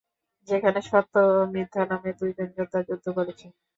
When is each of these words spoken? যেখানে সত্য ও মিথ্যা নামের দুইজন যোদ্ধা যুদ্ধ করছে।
যেখানে 0.47 0.79
সত্য 0.83 1.13
ও 1.31 1.49
মিথ্যা 1.53 1.81
নামের 1.89 2.15
দুইজন 2.19 2.47
যোদ্ধা 2.57 2.79
যুদ্ধ 2.87 3.05
করছে। 3.17 3.45